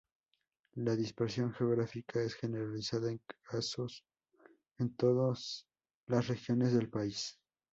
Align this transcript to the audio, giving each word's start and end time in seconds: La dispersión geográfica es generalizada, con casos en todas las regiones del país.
La 0.77 0.95
dispersión 0.95 1.53
geográfica 1.53 2.21
es 2.21 2.33
generalizada, 2.33 3.09
con 3.09 3.19
casos 3.43 4.03
en 4.79 4.95
todas 4.95 5.67
las 6.07 6.27
regiones 6.27 6.73
del 6.73 6.89
país. 6.89 7.37